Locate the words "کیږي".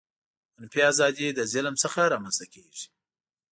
2.53-2.85